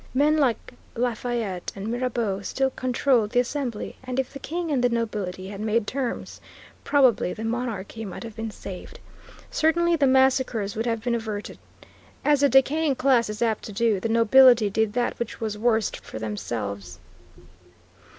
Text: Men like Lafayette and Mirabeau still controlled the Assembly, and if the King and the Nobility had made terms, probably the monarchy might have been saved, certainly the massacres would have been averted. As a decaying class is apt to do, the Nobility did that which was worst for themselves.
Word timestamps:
Men 0.15 0.37
like 0.37 0.73
Lafayette 0.95 1.71
and 1.75 1.87
Mirabeau 1.87 2.41
still 2.41 2.71
controlled 2.71 3.29
the 3.29 3.39
Assembly, 3.39 3.97
and 4.03 4.19
if 4.19 4.33
the 4.33 4.39
King 4.39 4.71
and 4.71 4.83
the 4.83 4.89
Nobility 4.89 5.49
had 5.49 5.61
made 5.61 5.85
terms, 5.85 6.41
probably 6.83 7.33
the 7.33 7.43
monarchy 7.43 8.03
might 8.03 8.23
have 8.23 8.35
been 8.35 8.49
saved, 8.49 8.97
certainly 9.51 9.95
the 9.95 10.07
massacres 10.07 10.75
would 10.75 10.87
have 10.87 11.03
been 11.03 11.13
averted. 11.13 11.59
As 12.25 12.41
a 12.41 12.49
decaying 12.49 12.95
class 12.95 13.29
is 13.29 13.43
apt 13.43 13.63
to 13.65 13.71
do, 13.71 13.99
the 13.99 14.09
Nobility 14.09 14.71
did 14.71 14.93
that 14.93 15.19
which 15.19 15.39
was 15.39 15.55
worst 15.55 15.97
for 15.97 16.17
themselves. 16.17 16.97